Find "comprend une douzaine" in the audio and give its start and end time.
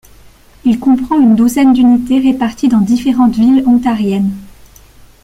0.79-1.73